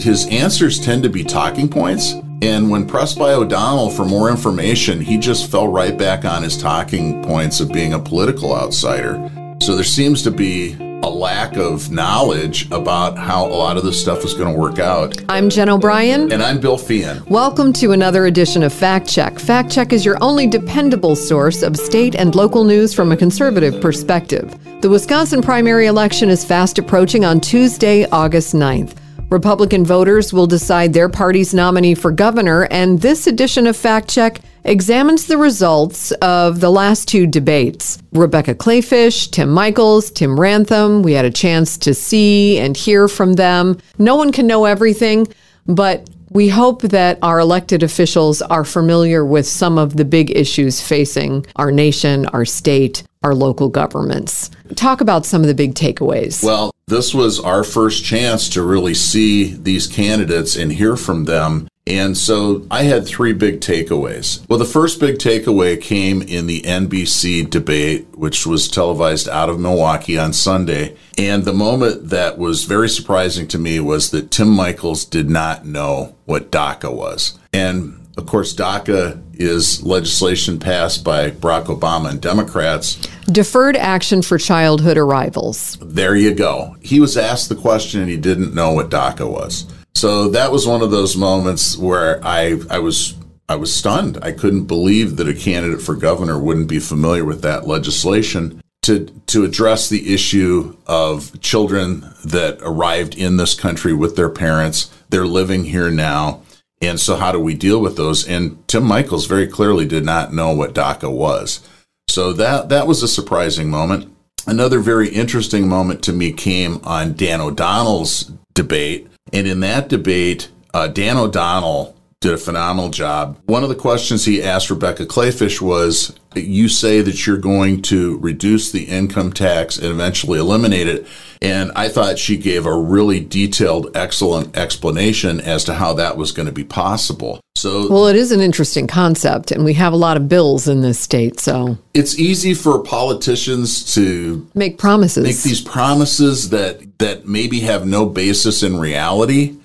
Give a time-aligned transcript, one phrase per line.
[0.00, 2.14] His answers tend to be talking points.
[2.42, 6.58] And when pressed by O'Donnell for more information, he just fell right back on his
[6.58, 9.14] talking points of being a political outsider.
[9.62, 14.00] So there seems to be a lack of knowledge about how a lot of this
[14.00, 15.22] stuff is going to work out.
[15.28, 16.32] I'm Jen O'Brien.
[16.32, 17.26] And I'm Bill Feehan.
[17.28, 19.38] Welcome to another edition of Fact Check.
[19.38, 23.80] Fact Check is your only dependable source of state and local news from a conservative
[23.80, 24.58] perspective.
[24.84, 28.94] The Wisconsin primary election is fast approaching on Tuesday, August 9th.
[29.30, 34.42] Republican voters will decide their party's nominee for governor, and this edition of Fact Check
[34.64, 37.96] examines the results of the last two debates.
[38.12, 41.02] Rebecca Kleefisch, Tim Michels, Tim Ramthun.
[41.02, 43.78] We had a chance to see and hear from them.
[43.96, 45.26] No one can know everything,
[45.64, 50.82] but we hope that our elected officials are familiar with some of the big issues
[50.82, 54.50] facing our nation, our state, our local governments.
[54.76, 56.44] Talk about some of the big takeaways.
[56.44, 61.66] Well, this was our first chance to really see these candidates and hear from them.
[61.86, 64.46] And so I had three big takeaways.
[64.48, 69.60] Well, the first big takeaway came in the NBC debate, which was televised out of
[69.60, 70.96] Milwaukee on Sunday.
[71.18, 75.66] And the moment that was very surprising to me was that Tim Michels did not
[75.66, 77.38] know what DACA was.
[77.52, 82.96] And of course, DACA is legislation passed by Barack Obama and Democrats.
[83.26, 85.76] Deferred Action for Childhood Arrivals.
[85.80, 86.76] There you go.
[86.80, 89.66] He was asked the question and he didn't know what DACA was.
[89.94, 93.16] So that was one of those moments where I, I was
[93.48, 94.18] I was stunned.
[94.22, 99.06] I couldn't believe that a candidate for governor wouldn't be familiar with that legislation to
[99.26, 104.90] to address the issue of children that arrived in this country with their parents.
[105.10, 106.42] They're living here now
[106.80, 108.26] and so, how do we deal with those?
[108.26, 111.60] And Tim Michels very clearly did not know what DACA was.
[112.08, 114.14] So that that was a surprising moment.
[114.46, 120.50] Another very interesting moment to me came on Dan O'Donnell's debate, and in that debate,
[120.74, 123.38] uh, Dan O'Donnell did a phenomenal job.
[123.44, 128.16] One of the questions he asked Rebecca Kleefisch was You say that you're going to
[128.16, 131.06] reduce the income tax and eventually eliminate it.
[131.42, 136.32] And I thought she gave a really detailed, excellent explanation as to how that was
[136.32, 137.40] going to be possible.
[137.56, 140.80] So, well, it is an interesting concept, and we have a lot of bills in
[140.80, 141.38] this state.
[141.40, 147.86] So, it's easy for politicians to make promises, make these promises that that maybe have
[147.86, 149.56] no basis in reality.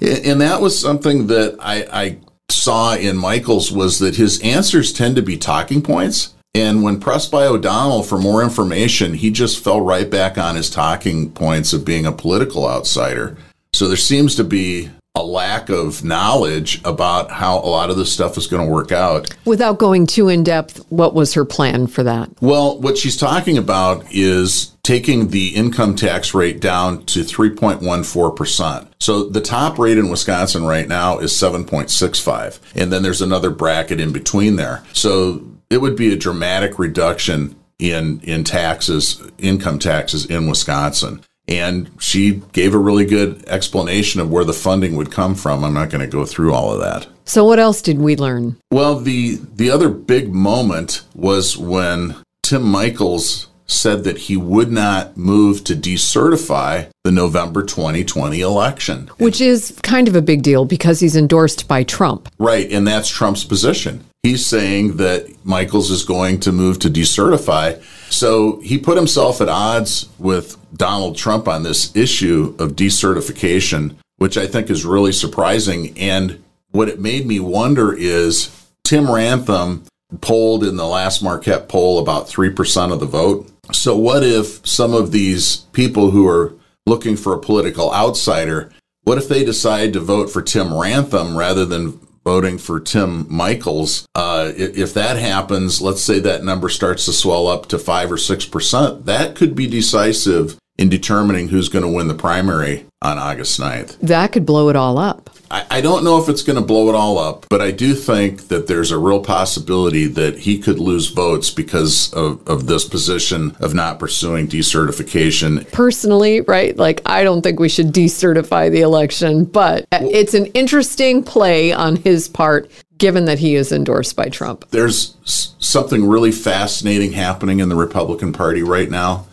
[0.00, 2.18] And that was something that I, I
[2.50, 6.34] saw in Michels was that his answers tend to be talking points.
[6.54, 10.70] And when pressed by O'Donnell for more information, he just fell right back on his
[10.70, 13.36] talking points of being a political outsider.
[13.72, 18.12] So there seems to be a lack of knowledge about how a lot of this
[18.12, 19.34] stuff is going to work out.
[19.44, 22.30] Without going too in depth, what was her plan for that?
[22.40, 28.88] Well, what she's talking about is taking the income tax rate down to 3.14%.
[29.00, 32.60] So the top rate in Wisconsin right now is 7.65.
[32.74, 34.82] And then there's another bracket in between there.
[34.92, 41.22] So it would be a dramatic reduction in in taxes, income taxes in Wisconsin.
[41.48, 45.64] And she gave a really good explanation of where the funding would come from.
[45.64, 47.08] I'm not going to go through all of that.
[47.24, 48.56] So what else did we learn?
[48.70, 55.16] Well, the the other big moment was when Tim Michels said that he would not
[55.16, 59.10] move to decertify the November 2020 election.
[59.18, 62.28] Which is kind of a big deal because he's endorsed by Trump.
[62.38, 64.04] Right, and that's Trump's position.
[64.22, 67.82] He's saying that Michels is going to move to decertify.
[68.10, 74.36] So he put himself at odds with Donald Trump on this issue of decertification, which
[74.36, 75.96] I think is really surprising.
[75.98, 78.50] And what it made me wonder is
[78.82, 79.86] Tim Ramthun
[80.20, 83.50] polled in the last Marquette poll about 3% of the vote.
[83.72, 86.54] So, what if some of these people who are
[86.86, 88.72] looking for a political outsider,
[89.04, 94.06] what if they decide to vote for Tim Ramthun rather than voting for Tim Michels?
[94.14, 98.16] Uh, if that happens, let's say that number starts to swell up to 5 or
[98.16, 103.60] 6%, that could be decisive in determining who's going to win the primary on August
[103.60, 103.98] 9th.
[103.98, 105.30] That could blow it all up.
[105.50, 107.94] I, I don't know if it's going to blow it all up, but I do
[107.94, 112.86] think that there's a real possibility that he could lose votes because of, of this
[112.86, 115.70] position of not pursuing decertification.
[115.72, 116.76] Personally, right?
[116.76, 121.96] Like, I don't think we should decertify the election, but it's an interesting play on
[121.96, 124.68] his part given that he is endorsed by Trump.
[124.70, 129.26] There's something really fascinating happening in the Republican Party right now.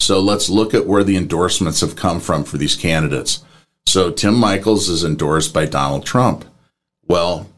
[0.00, 3.44] So let's look at where the endorsements have come from for these candidates.
[3.86, 6.44] So Tim Michels is endorsed by Donald Trump.
[7.06, 7.48] Well,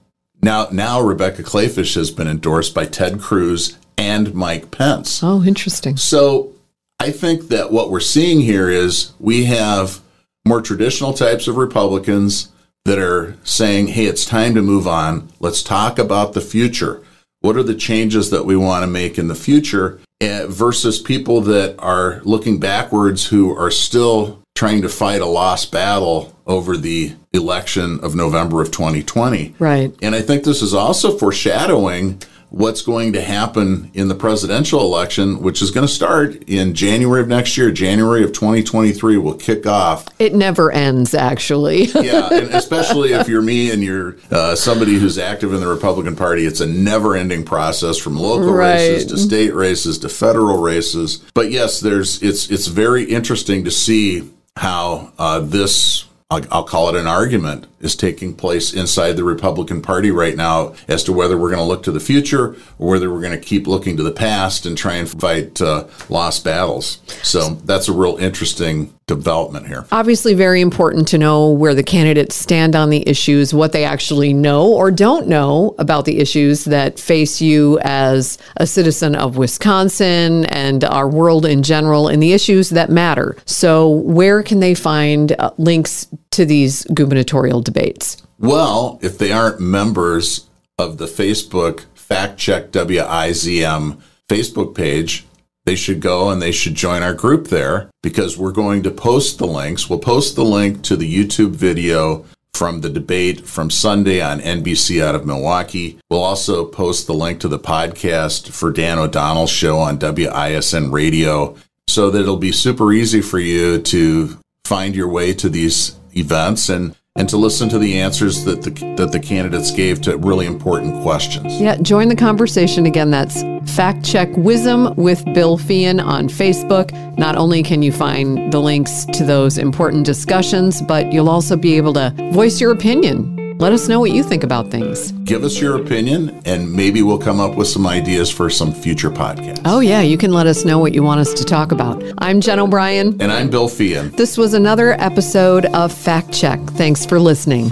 [0.42, 5.22] now now Rebecca Kleefisch has been endorsed by Ted Cruz and Mike Pence.
[5.22, 5.96] Oh, interesting.
[5.96, 6.52] So
[6.98, 10.00] I think that what we're seeing here is we have
[10.44, 12.48] more traditional types of Republicans
[12.84, 15.28] that are saying, hey, it's time to move on.
[15.38, 17.02] Let's talk about the future.
[17.40, 20.00] What are the changes that we want to make in the future?
[20.22, 25.72] Eh, versus people that are looking backwards who are still trying to fight a lost
[25.72, 29.56] battle over the election of November of 2020.
[29.58, 29.92] Right.
[30.00, 32.22] And I think this is also foreshadowing
[32.52, 37.22] what's going to happen in the presidential election, which is going to start in January
[37.22, 37.70] of next year.
[37.72, 40.06] January of 2023 will kick off.
[40.19, 41.84] It never ends, actually.
[41.94, 46.14] yeah, and especially if you're me and you're uh, somebody who's active in the Republican
[46.14, 48.75] Party, it's a never-ending process from local Right.
[48.75, 51.25] races to state races to federal races.
[51.34, 56.05] But yes, there's it's it's very interesting to see how uh, this.
[56.32, 60.75] I'll, I'll call it an argument is taking place inside the Republican Party right now
[60.88, 63.46] as to whether we're going to look to the future or whether we're going to
[63.46, 67.00] keep looking to the past and try and fight uh, lost battles.
[67.23, 69.86] So that's a real interesting development here.
[69.92, 74.32] Obviously, very important to know where the candidates stand on the issues, what they actually
[74.32, 80.44] know or don't know about the issues that face you as a citizen of Wisconsin
[80.46, 83.36] and our world in general, and the issues that matter.
[83.44, 88.22] So, where can they find uh, links to these gubernatorial debates?
[88.38, 90.48] Well, if they aren't members
[90.78, 95.26] of the Facebook Fact Check WIZM Facebook page,
[95.64, 99.38] they should go and they should join our group there because we're going to post
[99.38, 99.88] the links.
[99.88, 102.24] We'll post the link to the YouTube video
[102.54, 105.98] from the debate from Sunday on NBC out of Milwaukee.
[106.10, 111.56] We'll also post the link to the podcast for Dan O'Donnell's show on WISN radio
[111.88, 116.68] so that it'll be super easy for you to find your way to these events
[116.68, 120.46] and and to listen to the answers that the that the candidates gave to really
[120.46, 121.60] important questions.
[121.60, 123.10] Yeah, join the conversation again.
[123.10, 126.92] That's Fact Check WIZM with Bill Feehan on Facebook.
[127.18, 131.76] Not only can you find the links to those important discussions, but you'll also be
[131.76, 133.31] able to voice your opinion.
[133.62, 135.12] Let us know what you think about things.
[135.22, 139.08] Give us your opinion and maybe we'll come up with some ideas for some future
[139.08, 139.62] podcasts.
[139.64, 142.02] Oh, yeah, you can let us know what you want us to talk about.
[142.18, 143.22] I'm Jen O'Brien.
[143.22, 144.16] And I'm Bill Feehan.
[144.16, 146.58] This was another episode of Fact Check.
[146.70, 147.70] Thanks for listening.